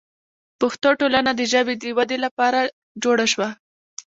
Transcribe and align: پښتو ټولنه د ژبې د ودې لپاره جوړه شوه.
پښتو 0.59 0.89
ټولنه 0.99 1.31
د 1.35 1.41
ژبې 1.51 1.73
د 1.77 1.83
ودې 1.97 2.17
لپاره 2.25 2.59
جوړه 3.03 3.25
شوه. 3.33 3.49